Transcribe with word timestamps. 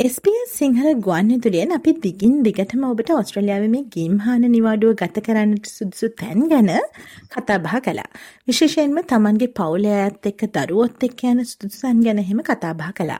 SBS 0.00 0.50
Sinhala 0.50 0.88
ගුවන්යතුලියෙන් 0.96 1.72
අපි 1.76 1.92
දිගින් 2.02 2.34
දිගටම 2.44 2.82
ඔබට 2.88 3.08
ඔස්ට්‍රලියාව 3.12 3.64
මේ 3.70 3.86
ගේම්හාන 3.94 4.44
නිවාඩුව 4.46 4.92
ගත 5.00 5.22
කරන්නට 5.26 5.64
සුදුසු 5.68 6.08
තැන් 6.20 6.44
ගැන 6.52 6.68
කතාබහ 7.32 7.74
කලා. 7.86 8.04
විශේෂයෙන්ම 8.48 9.00
තමන්ගේ 9.04 9.48
පවුලය 9.56 9.90
ඇත් 9.94 10.28
එක්ක 10.30 10.44
දරුවොත් 10.56 11.02
එක් 11.02 11.24
යන 11.24 11.40
සුදුසන් 11.44 12.04
ගැන 12.04 12.20
හෙම 12.28 12.42
කතාබහ 12.42 12.84
කලා. 12.92 13.18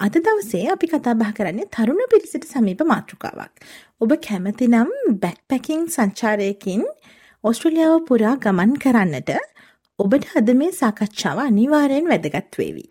අද 0.00 0.16
දවසේ 0.20 0.72
අපි 0.76 0.90
කතාබහ 0.94 1.34
කරන්නේ 1.34 1.68
තරුණ 1.70 2.00
පිරිසිට 2.14 2.48
සමීප 2.48 2.80
මාතෘකාවක්. 2.86 3.52
ඔබ 4.00 4.16
කැමති 4.28 4.70
නම් 4.72 5.20
බැක්පැකින් 5.20 5.84
සංචාරයකින් 5.90 6.88
ඔස්ට්‍රලියාව 7.44 7.98
පුරා 8.08 8.34
ගමන් 8.38 8.74
කරන්නට 8.78 9.36
ඔබට 9.98 10.32
අද 10.34 10.56
මේ 10.56 10.72
සාකච්ඡාව 10.72 11.46
අනිවාරයෙන් 11.46 12.08
වැදගත් 12.08 12.62
වේවි. 12.62 12.88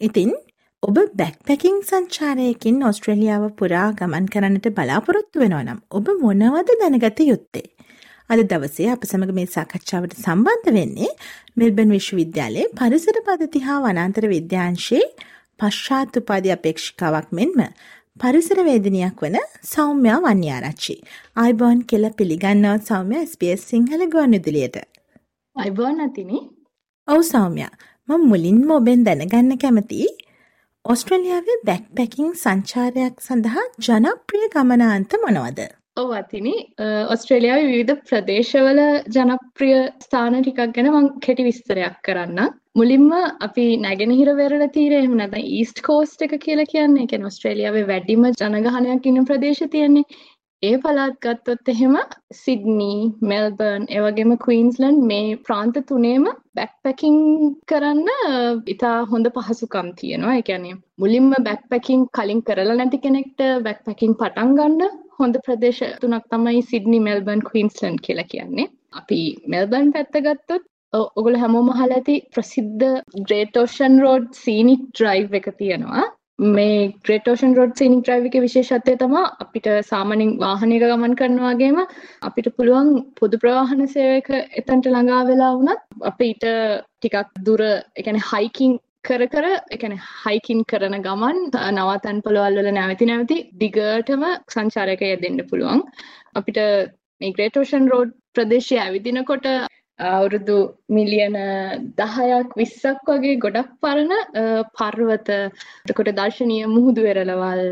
ඉතින් 0.00 0.34
ඔබ 0.82 0.98
බැක්පැකින් 1.18 1.78
සංචාරයකින් 1.82 2.76
ඔස්ට්‍රලියාව 2.88 3.44
පුරා 3.58 3.86
ගමන් 3.92 4.26
කරන්නට 4.26 4.66
බලාපොරොත්තු 4.76 5.40
වෙනවා 5.42 5.62
නම් 5.62 5.80
ඔබ 5.90 6.06
මොනවද 6.20 6.68
දැනගත 6.82 7.18
යුත්තේ. 7.22 7.64
අද 8.30 8.40
දවසේ 8.44 8.86
අප 8.92 9.02
සමඟ 9.02 9.32
මේ 9.38 9.48
සාකච්ඡාවට 9.48 10.14
සම්බන්ධ 10.16 10.70
වෙන්නේ 10.76 11.08
මෙල්බන් 11.56 11.94
විශ්වවිද්‍යාලයේ 11.96 12.68
පරිසර 12.78 13.18
පදති 13.26 13.62
හා 13.66 13.78
වනාන්තර 13.84 14.26
විද්‍යාංශයේ 14.34 15.08
පශ්චාත් 15.60 16.20
උපාධි 16.20 16.54
අපේක්ෂිකාවක් 16.56 17.34
මෙන්ම 17.38 17.58
පරිසර 18.20 18.62
වේදනයක් 18.68 19.18
වන 19.24 19.36
සෞම්‍යා 19.64 20.20
වන්‍යාරච්චි. 20.26 20.96
අයිබෝන් 21.36 21.82
කෙල 21.90 22.06
පිළිගන්නවත් 22.12 22.86
සෞම්‍ය 22.86 23.24
ස්පස් 23.26 23.66
සිංහල 23.72 24.06
ගුවන් 24.14 24.38
විදුලියට. 24.38 24.78
අයිබෝන් 25.56 26.00
අතිනි 26.06 26.40
ඔවු 27.08 27.22
සෞම්‍ය 27.24 27.68
මම 28.08 28.24
මුලින්ම 28.30 28.70
ඔබෙන් 28.70 29.04
දැනගන්න 29.04 29.52
කැමති 29.58 30.00
ඔස්ට්‍රලියාවේ 30.92 31.54
බැක්පැකින් 31.68 32.28
සංචාරයක් 32.42 33.18
සඳහා 33.24 33.64
ජනප්‍රිය 33.86 34.46
ගමනාන්ත 34.54 35.16
මොනවද? 35.24 35.58
ඔව් 36.02 36.12
අතිනි 36.18 36.54
ඔස්ට්‍රේලියාවේ 37.14 37.66
විවිධ 37.72 37.98
ප්‍රදේශවල 38.10 38.80
ජනප්‍රිය 39.16 39.74
ස්ථාන 40.04 40.38
ටිකක් 40.38 40.72
ගැන 40.78 40.88
මම 40.92 41.10
කෙටි 41.26 41.46
විස්තරයක් 41.48 41.98
කරන්නම්. 42.08 42.54
මුලින්ම 42.80 43.06
අපි 43.48 43.66
නැගෙනහිර 43.84 44.32
වෙරළ 44.40 44.66
තීරය 44.78 44.98
එහෙම 45.00 45.18
නැත්නම් 45.20 45.52
ඊස්ට් 45.58 45.84
කෝස්ට් 45.88 46.24
එක 46.28 46.34
කියලා 46.46 46.68
කියන්නේ. 46.72 47.04
ඒ 47.04 47.10
කියන්නේ 47.12 47.32
ඔස්ට්‍රේලියාවේ 47.32 47.86
වැඩිම 47.92 48.26
ජනගහනයක් 48.32 49.12
ඉන්න 49.12 49.28
ප්‍රදේශ 49.32 49.62
තියෙන්නේ. 49.76 50.08
ඒ 50.62 50.76
පළාත් 50.82 51.12
ගත්තොත් 51.24 51.68
එහෙම 51.72 51.96
සිඩ්නී, 52.34 53.02
මෙල්බර්න්, 53.30 53.82
ඒ 53.94 54.00
වගේම 54.04 54.32
ක්වීන්ස්ලන්ඩ් 54.44 55.04
මේ 55.10 55.36
ප්‍රාන්ත 55.46 55.76
තුනේම 55.90 56.24
බැක්පැකින් 56.58 57.18
කරන්න 57.70 58.08
ඉතා 58.74 58.96
හොඳ 59.12 59.30
පහසුකම් 59.36 59.92
තියෙනවා. 60.00 60.34
ඒ 60.38 60.46
කියන්නේ 60.48 60.80
මුලින්ම 61.02 61.28
බැක්පැකින් 61.48 62.02
කලින් 62.18 62.40
කරලා 62.48 62.76
නැති 62.80 63.00
කෙනෙක්ට 63.04 63.44
බැක්පැකින් 63.66 64.18
පටන් 64.20 64.56
ගන්න 64.58 64.98
හොඳ 65.20 65.38
ප්‍රදේශ 65.46 65.84
තුනක් 66.00 66.26
තමයි 66.32 66.66
සිඩ්නි, 66.72 67.00
මෙල්බර්න්, 67.08 67.46
ක්වීන්ස්ලන්ඩ් 67.50 68.04
කියලා 68.08 68.28
කියන්නේ. 68.34 68.68
අපි 68.92 69.20
මෙල්බර්න් 69.54 69.94
පැත්ත 69.94 70.22
ගත්තොත් 70.26 70.68
ඔගොල්ලෝ 70.92 71.44
හැමෝම 71.44 71.74
අහලා 71.74 72.00
ඇති 72.00 72.20
ප්‍රසිද්ධ 72.34 72.86
great 73.26 73.62
ocean 73.62 74.04
road 74.04 74.30
scenic 74.44 74.82
drive 74.90 75.40
එක 75.40 75.52
තියෙනවා. 75.58 76.04
මේ 76.38 76.94
great 77.02 77.28
ocean 77.28 77.54
road 77.54 77.72
scenic 77.74 78.02
drive 78.02 78.26
එකේ 78.28 78.42
විශේෂත්වය 78.42 78.92
තමයි 78.96 79.22
අපිට 79.38 79.66
සාමාන්‍යයෙන් 79.84 80.34
වාහනයක 80.38 80.84
ගමන් 80.84 81.16
කරනවා 81.16 81.54
වගේම 81.54 81.78
අපිට 82.22 82.48
පුළුවන් 82.56 82.90
පොදු 83.16 83.38
ප්‍රවාහන 83.38 83.88
සේවයක 83.88 84.28
එතනට 84.32 84.86
ළඟා 84.86 85.22
වෙලා 85.26 85.54
වුණත් 85.54 86.04
අපිට 86.04 86.44
ටිකක් 86.44 87.32
දුර 87.44 87.62
ඒ 87.62 88.02
කියන්නේ 88.02 88.28
හයිකින් 88.28 88.78
කර 89.04 89.26
කර 89.26 89.46
ඒ 89.48 89.76
කියන්නේ 89.76 90.06
හයිකින් 90.20 90.62
කරන 90.64 90.96
ගමන් 91.00 91.42
නවාතැන් 91.72 92.22
පොළවල් 92.22 92.60
වල 92.60 92.70
නැවති 92.72 93.06
නැවති 93.06 93.38
දිගටම 93.58 94.24
සංචාරයක 94.48 95.02
යෙදෙන්න 95.02 95.42
පුළුවන්. 95.50 95.82
අපිට 96.34 96.62
මේ 97.20 97.32
ග්‍රේට් 97.32 97.56
ඕෂන් 97.56 97.90
රෝඩ් 97.90 98.14
ප්‍රදේශය 98.34 98.78
ඇවිදිනකොට 98.78 99.50
අවුරුදු 99.98 100.56
මිලියන 100.88 101.36
දහයක් 101.98 102.50
විස්සක් 102.56 103.08
වගේ 103.08 103.40
ගොඩක් 103.44 103.70
පරණ 103.82 104.12
පර්වත. 104.78 105.28
එතකොට 105.86 106.10
දර්ශනීය 106.18 106.66
මුහුදු 106.76 107.02
වෙරළවල් 107.02 107.62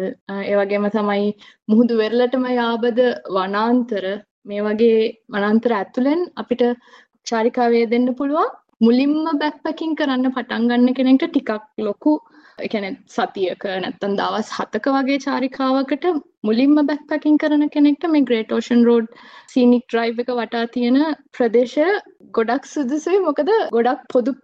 ඒවගේම 0.44 0.86
තමයි 0.90 1.34
මුහුදු 1.68 1.98
වෙරළටම 2.02 2.46
යාබද 2.52 3.00
වනාන්තර. 3.36 4.04
මේ 4.44 4.62
වගේ 4.62 5.00
වනාන්තර 5.28 5.72
ඇතුළෙන් 5.72 6.22
අපිට 6.36 6.64
චාරිකාවය 7.26 7.82
දෙන්න 7.92 8.08
පුළුවන්. 8.14 8.54
මුලින්ම 8.80 9.38
බැක්පැකින් 9.42 9.96
කරන්න 9.98 10.34
පටන් 10.34 10.68
ගන්න 10.70 10.96
කෙනෙක්ට 10.98 11.28
ටිකක් 11.28 11.50
ලොකු 11.80 12.12
එකැන 12.58 12.96
සතියක 13.08 13.64
නැත්තන් 13.82 14.14
දවස් 14.18 14.50
හතක 14.56 14.92
වගේ 14.94 15.18
චාරිකාවකට 15.18 16.04
මුලින්ම 16.42 16.76
බැක්පැකින් 16.82 17.36
කරන 17.38 17.64
කෙනෙක්ට 17.70 18.06
මේ 18.08 18.26
great 18.28 18.54
ocean 18.56 18.84
road 18.84 19.10
scenic 19.48 19.84
drive 19.86 20.22
එක 20.24 20.30
වටා 20.32 20.64
තියෙන 20.68 20.96
ප්‍රදේශය 21.32 21.88
ගොඩක් 22.32 22.64
සුදුසුයි. 22.66 23.20
මොකද 23.20 23.50
ගොඩක් 23.72 24.06
පොදු 24.14 24.34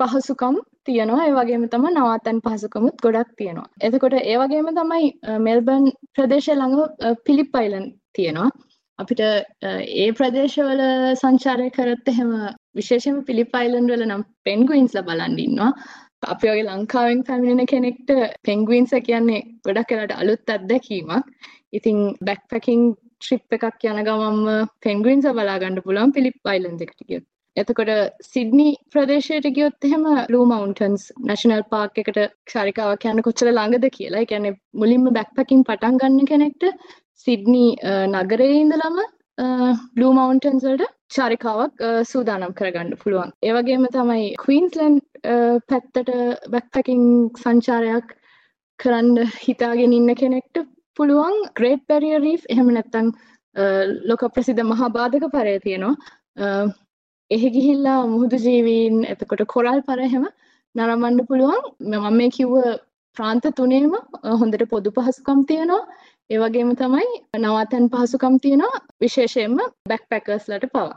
පහසුකම් 0.00 0.58
තියෙනවා. 0.84 1.26
ඒ 1.26 1.32
වගේම 1.32 1.64
තම 1.68 1.86
නවාතැන් 1.90 2.42
පහසුකමුත් 2.42 3.00
ගොඩක් 3.06 3.32
තියෙනවා. 3.38 3.70
එතකොට 3.80 4.18
ඒ 4.20 4.36
වගේම 4.36 4.68
තමයි 4.72 5.08
මෙල්බන් 5.40 5.88
ප්‍රදේශය 6.14 6.54
ළඟ 6.54 7.16
පිලිප් 7.26 7.58
අයිලන් 7.62 7.88
තියෙනවා. 8.12 8.50
අපිට 8.98 9.20
ඒ 9.24 10.08
ප්‍රදේශවල 10.12 10.82
සංචාරය 11.16 11.68
කරත් 11.72 12.08
එහෙම 12.08 12.32
විශේෂම 12.76 13.26
පිලිප් 13.28 13.60
අයිලන්ඩ් 13.60 13.92
වල 13.92 14.08
නම් 14.08 14.24
පෙන්ගුයින්ස්ලා 14.44 15.08
බලන් 15.08 15.38
ඉන්නවා. 15.40 15.74
අපි 16.22 16.48
වගේ 16.48 16.66
ලංකාවෙන් 16.66 17.20
පැමිණෙන 17.28 17.70
කෙනෙක්ට 17.72 18.10
පෙන්ගුවින්ස 18.46 18.92
කියන්නේ 19.08 19.42
ගොඩක් 19.66 19.92
වෙලාට 19.92 20.14
අලුත් 20.20 20.52
අත්දැකීමක්. 20.56 21.26
ඉතින් 21.78 21.98
බැක්පැකින් 22.28 22.80
ට්‍රිප් 23.20 23.56
එකක් 23.56 23.84
යන 23.90 24.00
ගමන්ම 24.08 24.70
පෙන්ගුවින්ස 24.86 25.28
බලා 25.38 25.58
ගන්න 25.62 25.84
පුළුවන් 25.86 26.14
පිලිප් 26.16 26.50
අයිලන්ඩ් 26.52 26.84
එකට 26.86 27.00
ගියොත්. 27.08 27.24
එතකොට 27.56 27.90
සිඩ්නි 28.32 28.68
ප්‍රදේශයට 28.92 29.48
ගියොත් 29.56 29.88
එහෙම 29.88 30.04
ලූ 30.34 30.44
මවුන්ටන්ස් 30.52 31.08
නැෂනල් 31.28 31.64
පාර්ක් 31.72 31.98
එකට 32.02 32.20
චාරිකාවක් 32.52 33.08
යන්න 33.10 33.24
කොච්චර 33.26 33.50
ළඟද 33.50 33.88
කියලා. 33.96 34.22
ඒ 34.22 34.30
කියන්නේ 34.30 34.58
මුලින්ම 34.82 35.08
බැක්පැකින් 35.18 35.66
පටන් 35.68 36.00
ගන්න 36.02 36.30
කෙනෙක්ට 36.32 36.64
සිඩ්නි 37.26 37.66
නගරයේ 38.14 38.60
ඉඳලම 38.62 38.98
බ්ලූ 39.96 40.12
මවුන්ටන්ස් 40.18 40.64
වලට 40.68 40.90
චාරිකාවක් 41.16 41.82
සූදානම් 42.10 42.54
කරගන්න 42.58 42.98
පුළුවන්. 43.02 43.32
ඒ 43.46 43.52
වගේම 43.56 43.86
තමයි 43.96 44.28
ක්වීන්ස්ලන්ඩ් 44.44 45.11
පැත්තට 45.24 46.10
බැක්පැකින් 46.50 47.02
සංචාරයක් 47.42 48.14
කරන්න 48.78 49.32
හිතාගෙන 49.40 49.92
ඉන්න 49.92 50.14
කෙනෙක්ට 50.14 50.62
පුළුවන් 50.96 51.36
ග්‍රේට් 51.58 51.84
බැරියර් 51.88 52.22
රීෆ් 52.22 52.46
එහෙම 52.48 52.70
නැත්නම් 52.76 53.10
ලෝක 54.08 54.22
ප්‍රසිද්ධ 54.34 54.62
මහා 54.64 54.94
බාධක 54.98 55.26
පරය 55.34 55.58
තියෙනවා. 55.60 56.64
එහි 57.30 57.50
ගිහිල්ලා 57.50 58.00
මුහුදු 58.06 58.40
ජීවීන් 58.46 59.04
එතකොට 59.06 59.44
කොරල් 59.54 59.82
පර 59.82 60.00
එහෙම 60.00 60.24
නරඹන්න 60.74 61.26
පුළුවන්. 61.28 61.60
මම 61.82 62.16
මේ 62.16 62.30
කිව්ව 62.30 62.54
ප්‍රාන්ත 63.16 63.46
තුනේම 63.56 63.92
හොඳට 64.40 64.64
පොදු 64.70 64.90
පහසුකම් 64.90 65.44
තියෙනවා. 65.50 65.82
ඒ 66.30 66.38
වගේම 66.38 66.70
තමයි 66.76 67.08
නවාතැන් 67.38 67.86
පහසුකම් 67.94 68.34
තියෙනවා 68.44 68.82
විශේෂයෙන්ම 69.00 69.56
බැක්පැකර්ස්ලට 69.88 70.66
පවා. 70.74 70.90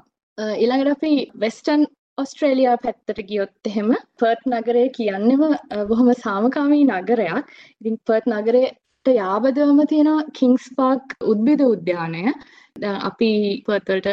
ඊළඟට 0.62 0.94
අපි 0.96 1.14
වෙස්ටර්න් 1.44 1.86
ඔස්ට්‍රේලියා 2.18 2.76
පැත්තට 2.84 3.22
ගියොත් 3.30 3.70
එහෙම 3.70 3.90
පර්ත් 4.20 4.44
නගරය 4.52 4.84
කියන්නෙම 4.98 5.42
බොහොම 5.90 6.12
සාමකාමී 6.22 6.86
නගරයක්. 6.90 7.50
ඉතින් 7.82 7.98
පර්ත් 8.08 8.30
නගරයට 8.34 9.12
යාබදවම 9.16 9.82
තියෙනවා 9.92 10.30
කිංස් 10.38 10.70
පාක් 10.78 11.18
උද්භිද 11.32 11.64
උද්‍යානය. 11.66 12.22
අපි 13.10 13.30
පර්ත්වලට 13.68 14.08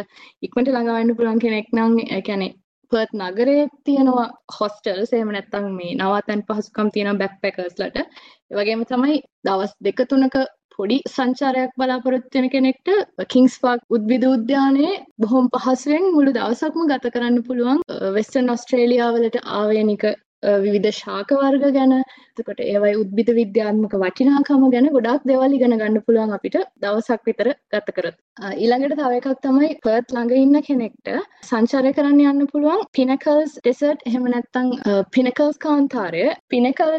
ඉක්මට 0.46 0.72
ළඟවන්න 0.72 1.16
පුළුවන් 1.19 1.43
කෙනෙක් 1.44 1.70
නම් 1.76 1.94
කැනෙ 2.28 2.49
පර්ත් 2.93 3.14
නගරේ 3.20 3.69
තියෙනවා 3.84 4.26
හොස්ටල්ස් 4.56 5.12
එහෙම 5.12 5.31
නැත්තම් 5.37 5.69
මේ 5.78 5.94
නවාතැන් 6.00 6.44
පහසුකම් 6.49 6.90
තියෙන 6.96 7.22
බැක්පැකර්ස්ලට. 7.22 8.02
ඒ 8.50 8.56
වගේම 8.58 8.84
තමයි 8.90 9.22
දවස් 9.46 9.78
දෙක 9.87 10.04
තුනක 10.10 10.37
පොඩි 10.75 10.99
සංචාරයක් 11.09 11.73
බලාපොරොත්තු 11.77 12.35
වෙන 12.37 12.49
කෙනෙක්ට 12.51 12.91
කිංස් 13.29 13.55
පාක් 13.63 13.81
උද්භිද 13.91 14.27
උද්‍යානයේ 14.27 14.95
බොහොම 15.19 15.49
පහසුවෙන් 15.57 16.11
මුළු 16.15 16.33
දවසක්ම 16.33 16.91
ගත 16.91 17.15
කරන්න 17.15 17.39
පුළුවන් 17.43 17.81
uh, 17.87 18.11
වෙස්ටර්න් 18.17 18.53
ඔස්ට්‍රේලියාවලට 18.55 19.41
ආවේනික 19.55 20.05
විවිධ 20.43 20.91
ශාක 20.94 21.33
වර්ග 21.35 21.65
ගැන 21.75 21.93
එතකොට 22.33 22.61
ඒවයි 22.65 22.93
උද්භිද 23.00 23.31
විද්‍යාත්මක 23.39 23.94
වටිනාකම 24.03 24.65
ගැන 24.75 24.89
ගොඩාක් 24.94 25.27
දේවල් 25.31 25.56
ඉගෙන 25.56 25.75
ගන්න 25.75 26.05
පුළුවන් 26.06 26.35
අපිට 26.37 26.56
දවසක් 26.83 27.29
විතර 27.29 27.50
ගත 27.73 27.94
කරොත්. 27.97 28.17
ඊළඟට 28.55 28.97
තව 29.00 29.19
එකක් 29.19 29.43
තමයි 29.43 29.71
පර්ත් 29.85 30.15
ළඟ 30.15 30.33
ඉන්න 30.37 30.62
කෙනෙක්ට 30.69 31.12
සංචාරය 31.50 31.93
කරන්න 31.99 32.23
යන්න 32.25 32.49
පුළුවන් 32.53 32.87
පිනකල්ස් 32.93 33.59
ඩෙසර්ට් 33.59 34.06
එහෙම 34.06 34.31
නැත්නම් 34.35 34.73
පිනකල්ස් 35.11 35.61
කාන්තාරය. 35.67 36.25
පිනකල් 36.49 36.97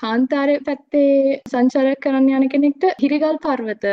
කාන්තාරය 0.00 0.60
පැත්තේ 0.68 1.40
සංචාරයක් 1.46 2.04
කරන්න 2.04 2.30
යන 2.38 2.52
කෙනෙක්ට 2.54 2.90
හිරිගල් 3.00 3.40
පර්වත 3.40 3.90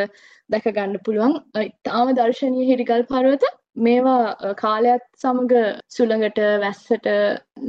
දැක 0.50 0.68
ගන්න 0.68 1.02
පුළුවන්. 1.06 1.40
ඉතාම 1.62 2.14
දර්ශනීය 2.14 2.70
හිරිගල් 2.70 3.08
පර්වත 3.10 3.50
මේවා 3.76 4.54
කාලයත් 4.54 5.04
සමග 5.18 5.54
සුළඟට 5.88 6.38
වැස්සට 6.60 7.08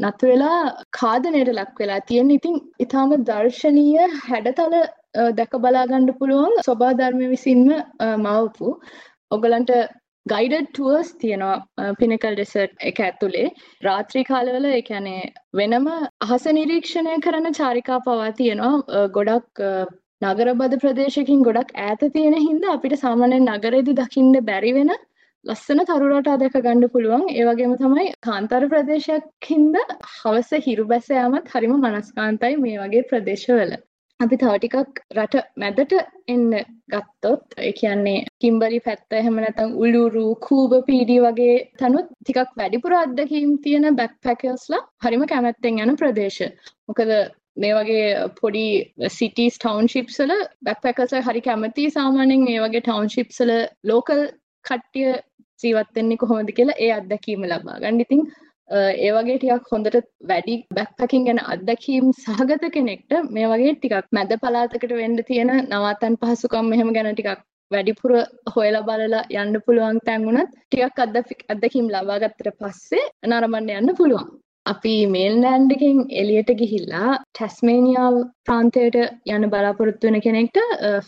නතු 0.01 0.27
වෙලා 0.27 0.59
කාදනයට 0.91 1.53
ලක් 1.53 1.79
වෙලා 1.79 2.01
තියෙන. 2.01 2.31
ඉතින් 2.31 2.59
ඉතාම 2.79 3.15
දර්ශනීය 3.23 4.07
හැඩතල 4.27 4.75
දැක 5.33 5.59
බලාගන්න 5.65 6.13
පුළුවන් 6.19 6.61
ස්වභා 6.61 6.94
ධර්මය 6.94 7.27
විසින්ම 7.29 7.67
මවපු. 8.19 8.77
ඔගලන්ට 9.31 9.71
ගයිඩඩ් 10.25 10.67
ටුවර්ස් 10.67 11.09
තියෙනවා 11.21 11.95
පිනකල් 12.00 12.35
ඩෙසට් 12.35 12.75
එක 12.89 13.00
ඇතුළේ 13.00 13.47
රාත්‍රී 13.83 14.27
කාලවල 14.29 14.67
එකැනේ 14.73 15.31
වෙනම 15.53 15.89
අහස 16.27 16.45
නිරීක්ෂණය 16.59 17.17
කරන 17.25 17.50
චාරිකා 17.53 18.00
පවා 18.05 18.31
තියෙනවා. 18.39 19.07
ගොඩක් 19.17 19.63
නගරබද 20.23 20.75
ප්‍රදේශකින් 20.83 21.41
ගොඩක් 21.47 21.73
ඈත 21.77 22.05
තියෙන 22.13 22.38
හින්ද 22.41 22.69
අපිට 22.75 23.00
සාමාන්‍යයෙන් 23.00 23.50
නගරෙදි 23.50 24.00
දකින්න 24.00 24.45
බැරි 24.51 24.71
වෙන 24.77 24.94
ලස්සන 25.45 25.79
තරුරටා 25.87 26.33
දැක 26.41 26.53
ගන්න 26.57 26.89
පුළුවන් 26.91 27.23
ඒ 27.31 27.45
වගේම 27.47 27.71
තමයි 27.79 28.11
කාන්තර 28.23 28.65
ප්‍රදේශයක් 28.65 29.47
හින්දා 29.47 29.95
හවස 30.11 30.51
හිරු 30.67 30.83
බැස 30.91 31.07
යාමත් 31.11 31.49
හරිම 31.53 31.73
මනස්කාන්තයි 31.77 32.59
මේ 32.59 32.77
වගේ 32.77 33.01
ප්‍රදේශවල. 33.09 33.73
අපි 34.19 34.37
තව 34.37 34.53
ටිකක් 34.55 35.01
රට 35.15 35.41
මැදට 35.57 35.95
එන්න 36.27 36.45
ගත්තොත් 36.93 37.57
ඒ 37.59 37.71
කියන්නේ 37.79 38.21
කිම්බරි 38.39 38.79
පැත්ත 38.85 39.17
එහෙම 39.19 39.39
නැත්නම් 39.43 39.73
උළුරු 39.83 40.25
කූබ 40.45 40.75
පීඩි 40.87 41.17
වගේ 41.25 41.57
තනුත් 41.81 42.07
ටිකක් 42.13 42.53
වැඩිපුර 42.61 42.95
අත්දැකීම් 42.95 43.57
තියෙන 43.65 43.97
බැක්පැකර්ස්ලා 43.97 44.81
හරිම 45.05 45.25
කැමැත්තෙන් 45.31 45.81
යන 45.85 45.91
ප්‍රදේශ. 45.95 46.39
මොකද 46.87 47.11
මේ 47.57 47.73
වගේ 47.79 48.07
පොඩි 48.39 48.67
සිටිස් 49.17 49.59
ටවන්ශිප්ස් 49.59 50.23
වල 50.23 50.47
බැක්පැකර්ස්ලා 50.61 51.25
හරි 51.27 51.43
කැමති 51.49 51.89
සාමාන්‍යයෙන් 51.97 52.47
මේ 52.47 52.63
වගේ 52.65 52.83
ටවන්ශිප්ස් 52.87 53.43
වල 53.43 53.53
ලෝකල් 53.91 54.23
කට්ටිය 54.65 55.13
ජීවත් 55.63 55.92
වෙන්නේ 55.95 56.18
කොහොමද 56.18 56.50
කියලා 56.54 56.80
ඒ 56.80 56.92
අත්දැකීම 56.94 57.45
ලබා 57.45 57.77
ගන්න. 57.80 58.01
ඉතින් 58.01 58.21
ඒ 58.69 59.12
වගේ 59.12 59.38
ටිකක් 59.38 59.71
හොඳට 59.71 59.98
වැඩි 60.27 60.56
බැක්පැකින් 60.75 61.25
ගැන 61.25 61.42
අත්දැකීම් 61.45 62.12
සහගත 62.15 62.69
කෙනෙක්ට 62.74 63.18
මේ 63.30 63.48
වගේ 63.48 63.74
ටිකක් 63.75 64.07
මැද 64.12 64.31
පළාතකට 64.44 64.94
වෙන්න 64.94 65.18
තියෙන 65.27 65.51
නවාතැන් 65.65 66.19
පහසුකම් 66.21 66.69
මෙහෙම 66.69 66.94
ගැන 66.95 67.12
ටිකක් 67.12 67.44
වැඩිපුර 67.71 68.13
හොයලා 68.56 68.83
බලලා 68.83 69.24
යන්න 69.42 69.62
පුළුවන් 69.65 70.00
තැන් 70.06 70.25
වුණත් 70.27 70.56
ටිකක් 70.56 71.04
අත්දැකීම් 71.04 71.92
ලබා 71.95 72.21
ගත්තට 72.24 72.57
පස්සේ 72.60 73.06
නරඹන්න 73.27 73.75
යන්න 73.77 73.98
පුළුවන්. 74.00 74.31
අපි 74.65 74.94
මේල්ලෑන්ඩ් 75.13 75.71
එකෙන් 75.75 75.98
එලියට 76.21 76.51
ගිහිල්ලා 76.60 77.10
ටැස්මේනියාව 77.15 78.15
ප්‍රාන්තයට 78.45 78.98
යන 79.33 79.45
බලාපොරොත්තු 79.54 80.07
වෙන 80.07 80.19
කෙනෙක්ට 80.25 80.60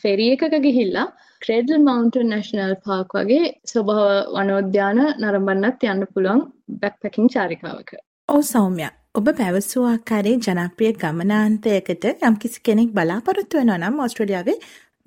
ෆෙරි 0.01 0.25
එකක 0.33 0.55
ගිහිල්ලා 0.65 1.05
ක්‍රෙඩල් 1.41 1.77
මවන්ටන් 1.77 2.31
නැශනල් 2.33 2.75
පාක් 2.85 3.15
වගේ 3.19 3.53
ස්වභාව 3.71 4.33
වනෝද්‍යාන 4.35 4.99
නරඹන්නත් 5.05 5.85
යන්න 5.85 6.05
පුළුවන් 6.13 6.41
බැක්පැකින් 6.81 7.31
චාරිකාවක. 7.35 7.93
ඔව් 8.29 8.41
සෞම්‍ය 8.45 8.89
ඔබ 9.15 9.29
පැවසූ 9.37 9.85
ආකාරයේ 9.85 10.41
ජනප්‍රිය 10.47 10.91
ගමනාන්තයකට 10.95 12.09
යම්කිසි 12.29 12.59
කෙනෙක් 12.61 12.91
බලාපොරොත්තු 12.97 13.61
වෙනවා 13.61 13.79
නම් 13.79 14.01
ඕස්ට්‍රේලියාවේ 14.01 14.57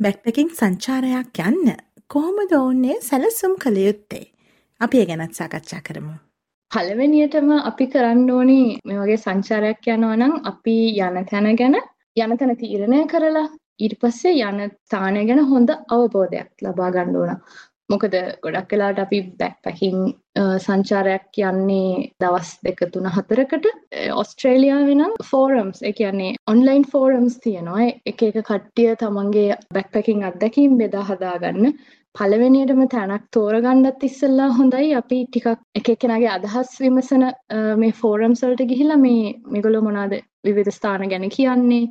බැක්පැකින් 0.00 0.54
සංචාරයක් 0.54 1.42
යන්න 1.44 1.76
කොහොමද 2.10 2.56
ඔවුන්නේ 2.60 2.96
සැලසුම් 3.02 3.58
කළ 3.64 3.82
යුත්තේ? 3.82 4.24
අපි 4.80 5.00
ඒ 5.00 5.06
ගැනත් 5.06 5.34
සාකච්ඡා 5.34 5.82
කරමු. 5.82 6.16
පළවෙනියටම 6.70 7.50
අපි 7.60 7.84
කරන්න 7.86 8.30
ඕනි 8.30 8.58
මේ 8.84 8.98
වගේ 8.98 9.18
සංචාරයක් 9.18 9.86
යනවා 9.92 10.16
නම් 10.16 10.34
අපි 10.50 10.74
යන 10.98 11.16
තැන 11.30 11.46
ගැන 11.56 11.76
යන 12.16 12.34
තැන 12.38 12.52
තීරණය 12.56 12.98
කරලා 13.06 13.46
ඊට 13.80 13.94
පස්සේ 14.00 14.34
යන 14.42 14.60
ස්ථානය 14.66 15.22
ගැන 15.28 15.40
හොඳ 15.50 15.70
අවබෝධයක් 15.88 16.64
ලබා 16.64 16.90
ගන්න 16.90 17.16
ඕන. 17.16 17.32
මොකද 17.88 18.14
ගොඩක් 18.42 18.72
වෙලාවට 18.72 19.00
අපි 19.04 19.18
බැක්පැකින් 19.38 19.98
සංචාරයක් 20.58 21.38
යන්නේ 21.42 22.08
දවස් 22.22 22.50
දෙක 22.64 22.80
තුන 22.92 23.06
හතරකට. 23.08 23.68
ඔස්ට්‍රේලියාවේ 24.14 24.96
නම් 24.96 25.14
ෆෝරම්ස් 25.30 25.82
ඒ 25.82 25.92
කියන්නේ 25.92 26.34
ඔන්ලයින් 26.46 26.84
ෆෝරම්ස් 26.92 27.38
තියෙනවා. 27.40 27.86
එක 28.06 28.22
එක 28.22 28.40
කට්ටිය 28.42 28.96
තමන්ගේ 28.96 29.60
බැක්පැකින් 29.74 30.26
අත්දැකීම් 30.30 30.78
බෙදා 30.78 31.04
හදාගන්න. 31.04 31.72
පළවෙනියටම 32.14 32.82
තැනක් 32.92 33.26
තෝරගන්නත් 33.32 34.04
ඉස්සෙල්ලා 34.04 34.48
හොඳයි. 34.52 34.94
අපි 34.94 35.18
ටිකක් 35.26 35.48
එක 35.74 35.90
එක්කෙනාගේ 35.94 36.30
අදහස් 36.30 36.72
විමසන 36.80 37.26
මේ 37.76 37.92
ෆෝරම්ස් 37.94 38.42
වලට 38.42 38.70
ගිහිල්ලා 38.70 38.96
මේ 38.98 39.34
මේගොල්ලෝ 39.46 39.82
මොනවාද 39.82 40.16
විවිධ 40.44 40.72
ස්ථාන 40.72 41.10
ගැන 41.10 41.28
කියන්නේ 41.30 41.84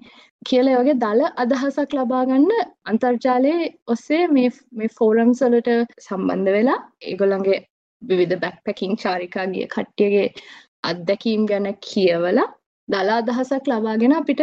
කියලා 0.45 0.81
වගේ 0.81 0.99
දල 1.03 1.23
අදහසක් 1.37 1.93
ලබා 1.93 2.25
ගන්න 2.25 2.67
අන්තර්ජාලයේ 2.85 3.71
ඔස්සේ 3.87 4.23
මේ 4.29 4.51
මේ 4.73 4.93
ෆෝරම්ස් 4.99 5.41
වලට 5.45 5.79
සම්බන්ධ 6.05 6.53
වෙලා 6.55 6.79
ඒගොල්ලන්ගේ 7.03 7.59
විවිධ 8.01 8.39
බැක්පැකින් 8.39 8.95
චාරිකා 8.97 9.45
ගිය 9.47 9.67
කට්ටියගේ 9.67 10.27
අත්දැකීම් 10.83 11.43
ගැන 11.45 11.67
කියවලා 11.83 12.47
දල 12.87 13.09
අදහසක් 13.11 13.65
ලබාගෙන 13.67 14.13
අපිට 14.13 14.41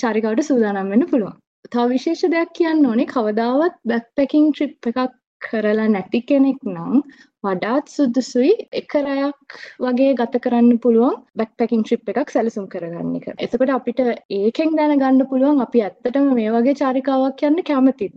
චාරිකාවට 0.00 0.42
සූදානම් 0.42 0.90
වෙන්න 0.90 1.10
පුළුවන්. 1.10 1.36
තව 1.66 1.86
විශේෂ 1.90 2.26
දෙයක් 2.32 2.50
කියන්න 2.54 2.86
ඕනේ 2.86 3.08
කවදාවත් 3.08 3.78
බැක්පැකින් 3.84 4.50
ට්‍රිප් 4.50 4.90
එකක් 4.90 5.16
කරලා 5.42 5.88
නැති 5.88 6.20
කෙනෙක් 6.22 6.60
නම් 6.66 7.02
වඩාත් 7.44 7.86
සුදුසුයි 7.88 8.52
එක 8.72 8.94
රැයක් 8.98 9.56
වගේ 9.80 10.12
ගත 10.20 10.40
කරන්න 10.44 10.78
පුළුවන් 10.78 11.18
බැක්පැකින් 11.36 11.82
ට්‍රිප් 11.82 12.12
එකක් 12.12 12.30
සැලසුම් 12.30 12.70
කරගන්න 12.72 13.12
එක. 13.18 13.26
එතකොට 13.38 13.74
අපිට 13.74 14.00
ඒකෙන් 14.38 14.78
දැනගන්න 14.78 15.28
පුළුවන් 15.32 15.62
අපි 15.66 15.82
ඇත්තටම 15.82 16.32
මේ 16.38 16.54
වගේ 16.56 16.78
චාරිකාවක් 16.80 17.46
යන්න 17.50 17.66
කැමතිද. 17.70 18.16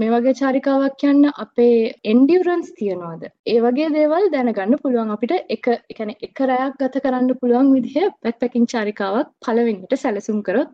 මේ 0.00 0.10
වගේ 0.12 0.34
චාරිකාවක් 0.38 1.02
යන්න 1.08 1.28
අපේ 1.44 1.78
එන්ඩියරන්ස් 2.12 2.68
තියනවාද? 2.78 3.22
ඒ 3.52 3.58
වගේ 3.64 3.88
දේවල් 3.96 4.26
දැනගන්න 4.34 4.80
පුළුවන් 4.82 5.14
අපිට 5.14 5.34
එක 5.56 5.66
එකන 5.92 6.12
එක 6.28 6.40
රැයක් 6.50 6.78
ගත 6.80 7.02
කරන්න 7.04 7.38
පුළුවන් 7.40 7.72
විදිහ 7.76 8.08
බැක්පැකින් 8.24 8.68
චාරිකාවක් 8.72 9.32
පලවෙනිට 9.44 9.96
සැලසුම් 10.02 10.38
කරොත් 10.46 10.70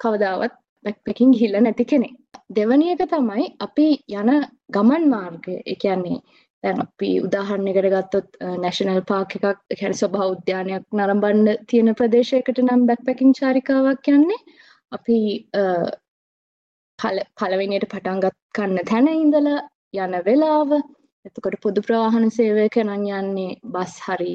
කවදාවත් 0.00 0.54
බැක්පැකින් 0.84 1.32
හිල්ල 1.40 1.58
නැති 1.60 1.88
කෙනෙ 1.92 2.10
දෙවනි 2.50 2.92
එක 2.94 3.02
තමයි 3.10 3.46
අපි 3.60 3.86
යන 4.14 4.30
ගමන් 4.74 5.08
මාර්ගය. 5.14 5.56
එකන්නේ 5.66 6.18
දැන් 6.64 6.82
අපි 6.84 7.10
උදාහරණයකට 7.26 7.90
ගත්තොත් 7.94 8.28
නැශනල් 8.62 9.02
පාක් 9.10 9.36
එකක් 9.36 9.80
හැර 9.80 9.94
ස්වභා 9.94 10.30
උද්‍යානයක් 10.34 10.84
නරඹන්න 10.98 11.66
තියෙන 11.68 11.94
ප්‍රදේශයකට 11.94 12.62
නම් 12.64 12.86
බැක්පැකින් 12.88 13.34
චාරිකාවක් 13.40 14.12
යන්නේ. 14.14 14.44
අපි 14.92 15.18
පළවෙනියට 16.98 17.90
පටන්ගත් 17.90 18.38
කන්න 18.54 18.88
තැන 18.90 19.08
ඉඳලා 19.10 19.60
යන 19.96 20.16
වෙලාව. 20.24 20.72
එතකොට 21.24 21.56
පොදු 21.62 21.82
ප්‍රවාහන 21.82 22.30
සේවයක 22.30 22.76
නම් 22.82 23.04
යන්නේ 23.12 23.58
බස් 23.74 23.94
හරි 24.06 24.34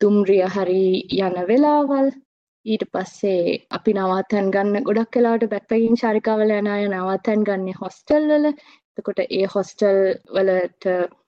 දුම්රිය 0.00 0.44
හරි 0.48 0.82
යන 1.18 1.38
වෙලාවල්. 1.50 2.10
ඊට 2.66 2.84
පස්සේ 2.92 3.58
අපි 3.70 3.94
නවාතැන් 3.94 4.50
ගන්න 4.54 4.86
ගොඩක් 4.86 5.16
වෙලාට 5.16 5.46
බැක්පැකින් 5.52 6.00
චාරිකාවල 6.02 6.52
යන 6.56 6.68
අය 6.68 6.88
නවාතැන් 6.88 7.44
ගන්නේ 7.44 7.78
හොස්ටල් 7.80 8.28
වල. 8.30 8.52
එතකොට 8.98 9.20
ඒ 9.28 9.46
හොස්ටල් 9.54 10.00
වලට 10.34 10.84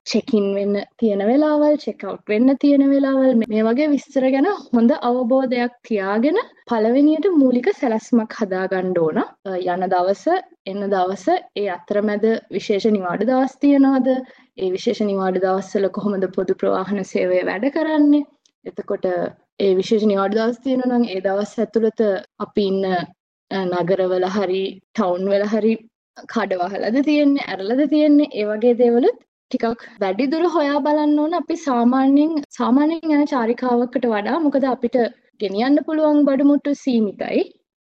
චෙකින් 0.06 0.46
වෙන්න 0.54 0.76
තියෙන 0.98 1.22
වෙලාවල් 1.28 1.76
චෙකවට් 1.76 2.22
වෙන්න 2.28 2.56
තියෙන 2.56 2.84
වෙලාවල්. 2.90 3.34
මේ 3.42 3.64
වගේ 3.66 3.88
විස්තර 3.92 4.24
ගැන 4.34 4.48
හොඳ 4.72 4.92
අවබෝධයක් 5.00 5.74
තියාගෙන 5.88 6.38
පළවෙනියට 6.70 7.28
මූලික 7.36 7.68
සැලැස්මක් 7.80 8.34
හදාගන්න 8.40 8.96
ඕන. 8.98 9.20
යන 9.66 9.86
දවස 9.94 10.24
එන්න 10.66 10.88
දවස 10.94 11.26
ඒ 11.30 11.68
අතරමැද 11.76 12.26
විශේෂ 12.56 12.88
නිවාඩු 12.96 13.28
දවස් 13.30 13.54
තියනවාද? 13.62 14.10
ඒ 14.58 14.70
විශේෂ 14.76 15.04
නිවාඩු 15.04 15.44
දවස්වල 15.46 15.88
කොහොමද 15.90 16.26
පොදු 16.36 16.58
ප්‍රවාහන 16.62 17.04
සේවය 17.12 17.44
වැඩ 17.44 17.70
කරන්නේ? 17.76 18.26
එතකොට 18.64 19.06
ඒ 19.60 19.72
විශේෂ 19.76 20.10
නිවාඩු 20.12 20.40
දවස් 20.40 20.60
තියෙන 20.66 20.84
නම් 20.88 21.08
ඒ 21.08 21.24
දවස් 21.26 21.56
ඇතුළත 21.58 22.06
අපි 22.46 22.68
ඉන්න 22.72 22.92
නගරවල 23.70 24.30
හරි 24.36 24.66
ටවුන් 24.94 25.32
වල 25.32 25.48
හරි 25.54 25.74
කඩවහලද 26.28 27.02
තියෙන්නේ 27.08 27.50
ඇරලද 27.50 27.90
තියෙන්නේ? 27.90 28.32
ඒ 28.32 28.46
වගේ 28.48 28.78
දේවලුත් 28.80 29.26
ටිකක් 29.50 29.86
වැඩිදුර 30.02 30.44
හොයා 30.56 30.80
බලන්න 30.84 31.16
ඕන 31.20 31.32
අපි 31.38 31.56
සාමාන්‍යයෙන් 31.62 32.34
සාමාන්‍යයෙන් 32.58 33.14
යන 33.16 33.30
චාරිකාවකට 33.32 34.04
වඩා 34.12 34.36
මොකද 34.44 34.66
අපිට 34.74 34.98
ගෙනියන්න 35.42 35.84
පුළුවන් 35.86 36.20
බඩමුට්ටු 36.28 36.74
සීමිතයි. 36.82 37.40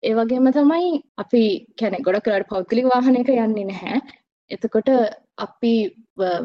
ඒ 0.03 0.15
වගේම 0.19 0.49
තමයි 0.57 0.89
අපි 1.19 1.43
කියන්නේ 1.79 2.05
ගොඩක් 2.07 2.29
වෙලාවට 2.29 2.53
පෞද්ගලික 2.53 2.89
වාහනයක 2.93 3.31
යන්නේ 3.35 3.69
නැහැ. 3.69 4.01
එතකොට 4.51 4.91
අපි 5.39 5.73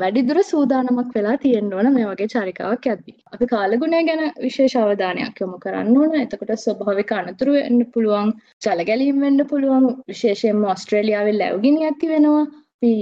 වැඩිදුර 0.02 0.40
සූදානමක් 0.44 1.10
වෙලා 1.16 1.38
තියෙන්න 1.44 1.74
ඕන 1.74 1.90
මේ 1.96 2.06
වගේ 2.12 2.30
චාරිකාවක් 2.34 2.88
යද්දී. 2.94 3.18
අපි 3.34 3.46
කාලගුණය 3.54 4.02
ගැන 4.10 4.24
විශේෂ 4.46 4.76
අවධානයක් 4.84 5.42
යොමු 5.44 5.58
කරන්න 5.64 5.98
ඕන. 6.02 6.16
එතකොට 6.22 6.54
ස්වභාවික 6.58 7.12
අනතුරු 7.20 7.58
වෙන්න 7.58 7.82
පුළුවන්, 7.94 8.30
ජල 8.66 8.84
ගැලීම් 8.90 9.20
වෙන්න 9.26 9.48
පුළුවන්, 9.52 9.88
විශේෂයෙන්ම 10.12 10.66
ඕස්ට්‍රේලියාවේ 10.66 11.40
ලැබුගිනි 11.42 11.88
ඇති 11.90 12.12
වෙනවා. 12.14 12.46
අපි 12.76 12.94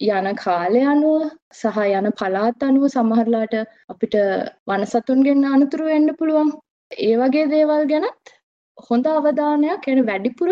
යන 0.00 0.28
කාලය 0.36 0.82
අනුව 0.84 1.30
සහ 1.52 1.78
යන 1.90 2.10
පළාත් 2.12 2.62
අනුව 2.62 2.84
සමහරලාට 2.88 3.54
අපිට 3.88 4.14
වනසතුන්ගෙන් 4.66 5.44
අනතුරු 5.46 5.84
වෙන්න 5.86 6.08
පුළුවන්. 6.14 6.50
ඒ 6.90 7.14
වගේ 7.16 7.46
දේවල් 7.48 7.86
ගැනත් 7.86 8.34
හොඳ 8.78 9.06
අවධානයක් 9.08 9.88
එන 9.88 10.06
වැඩිපුර 10.06 10.50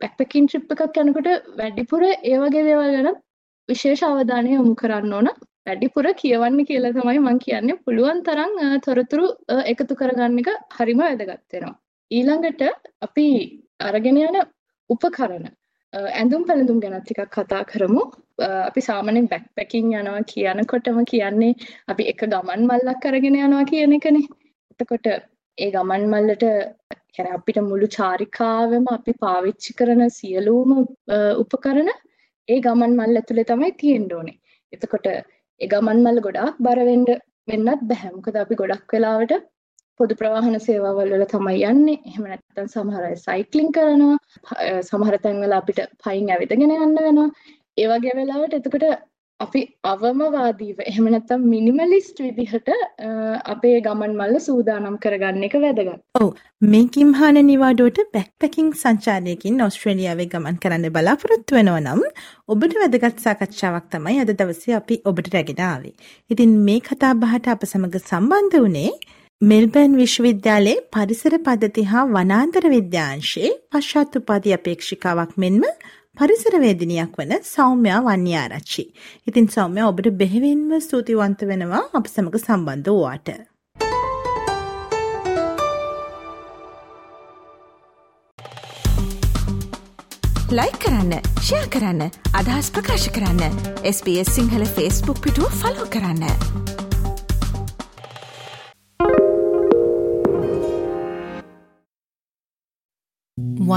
බැක්පැකින් 0.00 0.46
ට්‍රිප් 0.46 0.72
එකක් 0.76 1.00
යනකොට 1.02 1.28
වැඩිපුර 1.58 2.02
ඒ 2.04 2.36
වගේ 2.36 2.64
දේවල් 2.64 2.90
ගැනත් 2.96 3.20
විශේෂ 3.68 4.02
අවධානය 4.02 4.50
යොමු 4.54 4.74
කරන්න 4.74 5.12
ඕන 5.12 5.28
වැඩිපුර 5.66 6.06
කියවන්න 6.14 6.64
කියලා 6.64 6.94
තමයි 6.96 7.20
මං 7.20 7.38
කියන්නේ 7.44 7.82
පුළුවන් 7.84 8.22
තරම් 8.22 8.52
තොරතුරු 8.86 9.26
එකතු 9.72 9.98
කරගන්න 10.00 10.38
එක 10.42 10.50
හරිම 10.76 11.02
වැදගත් 11.04 11.42
වෙනවා. 11.52 11.74
ඊළඟට 12.10 12.62
අපි 13.02 13.26
අරගෙන 13.80 14.20
යන 14.22 14.38
උපකරණ 14.90 15.57
ඇඳුම් 15.92 16.42
පැළඳුම් 16.48 16.80
ගැනත් 16.80 17.04
ටිකක් 17.04 17.30
කතා 17.36 17.62
කරමු. 17.64 18.02
අපි 18.68 18.80
සාමාන්‍යයෙන් 18.80 19.28
බැක්පැකින් 19.32 19.92
යනවා 19.92 20.22
කියනකොටම 20.32 20.98
කියන්නේ 21.12 21.54
අපි 21.88 22.08
එක 22.12 22.22
ගමන් 22.24 22.66
මල්ලක් 22.70 23.06
අරගෙන 23.10 23.38
යනවා 23.38 23.64
කියන 23.70 23.94
එකනේ. 23.98 24.26
එතකොට 24.72 25.06
ඒ 25.58 25.70
ගමන් 25.76 26.04
මල්ලට 26.12 26.44
කියන්නේ 27.14 27.36
අපිට 27.38 27.58
මුළු 27.70 27.88
චාරිකාවෙම 27.96 28.86
අපි 28.96 29.14
පාවිච්චි 29.24 29.76
කරන 29.78 30.04
සියලුම 30.10 30.70
උපකරණ 31.42 31.90
ඒ 32.48 32.60
ගමන් 32.60 32.92
මල් 32.98 33.20
ඇතුලේ 33.20 33.48
තමයි 33.52 33.72
තියෙන්න 33.80 34.12
ඕනේ. 34.18 34.38
එතකොට 34.72 35.08
ඒ 35.08 35.68
ගමන් 35.72 36.04
මල් 36.04 36.20
ගොඩාක් 36.26 36.60
බර 36.66 36.80
වෙන්න 36.90 37.06
වෙන්නත් 37.50 37.82
බෑ. 37.90 38.10
මොකද 38.16 38.36
අපි 38.44 38.60
ගොඩක් 38.62 38.94
වෙලාවට 38.94 39.32
පොදු 39.98 40.18
ප්‍රවාහන 40.20 40.58
සේවාවල් 40.68 41.12
වල 41.14 41.26
තමයි 41.34 41.66
යන්නේ. 41.72 41.98
එහෙම 42.10 42.24
නැත්නම් 42.30 42.72
සමහර 42.74 43.04
අය 43.10 43.16
සයික්ලින් 43.26 43.70
කරනවා. 43.76 44.16
සමහර 44.90 45.20
තැන්වල 45.26 45.58
අපිට 45.60 45.84
පයින් 46.06 46.34
ඇවිදගෙන 46.34 46.74
යන්න 46.78 46.98
වෙනවා. 47.06 47.30
ඒ 47.80 47.86
වගේ 47.92 48.18
වෙලාවට 48.18 48.58
එතකොට 48.58 48.90
අපි 49.40 49.60
අවමවාදීව 49.90 50.78
එහෙම 50.90 51.04
නැත්නම් 51.14 51.42
මිනිමලිස්ට් 51.50 52.20
විදිහට 52.22 52.70
අපේ 53.52 53.76
ගමන් 53.84 54.14
මල්ල 54.20 54.38
සූදානම් 54.46 54.96
කරගන්න 55.04 55.44
එක 55.48 55.54
වැදගත්. 55.64 56.00
ඔව් 56.20 56.30
මේ 56.72 56.88
කිම්හාන 56.96 57.38
නිවාඩුවට 57.50 58.00
බැක්පැකින් 58.16 58.72
සංචාරයකින් 58.80 59.62
ඔස්ට්‍රේලියාවේ 59.66 60.26
ගමන් 60.32 60.58
කරන්න 60.64 60.94
බලාපොරොත්තු 60.96 61.58
වෙනවා 61.58 61.84
නම් 61.84 62.02
ඔබට 62.54 62.74
වැදගත් 62.82 63.22
සාකච්ඡාවක් 63.26 63.86
තමයි 63.94 64.16
අද 64.24 64.34
දවසේ 64.40 64.74
අපි 64.80 64.98
ඔබට 65.12 65.30
රැගෙන 65.36 65.62
ආවේ. 65.68 65.94
ඉතින් 66.30 66.58
මේ 66.66 66.80
කතා 66.90 67.14
බහට 67.22 67.54
අප 67.54 67.62
සමග 67.70 68.02
සම්බන්ධ 68.02 68.58
වුණේ 68.64 68.92
මෙල්බර්න් 69.40 69.92
විශ්වවිද්‍යාලයේ 69.96 70.80
පරිසර 70.94 71.34
පද්ධති 71.38 71.82
හා 71.84 72.00
වනාන්තර 72.06 72.64
විද්‍යාංශයේ 72.72 73.50
පශ්චාත් 73.70 74.16
උපාධි 74.20 74.54
අපේක්ෂිකාවක් 74.54 75.36
මෙන්ම 75.36 75.66
පරිසරවේදිනියක් 76.18 77.12
වන 77.18 77.34
සෞම්‍යා 77.44 78.00
වන්‍යාරච්චි. 78.06 78.82
ඉතින් 79.26 79.46
සෞම්‍යා 79.48 79.90
ඔබට 79.90 80.08
බෙහෙවින්ම 80.12 80.72
ස්තුතිවන්ත 80.80 81.44
වෙනවා 81.50 81.82
අප 81.92 82.06
සමග 82.06 82.40
සම්බන්ධ 82.40 82.90
වූවාට. 82.90 83.28
ලයි 90.50 90.72
කරන්න 90.82 91.14
ෂයා 91.20 91.68
කරන්න 91.68 92.02
අදහස් 92.34 92.72
ප්‍රකාශ 92.72 93.06
කරන්න 93.10 93.62
SBS 93.92 94.34
සිංහල 94.34 94.66
ෆස්බුක් 94.66 95.22
පිටුව 95.22 95.56
ෆලෝ 95.62 95.88
කරන්න. 95.88 96.67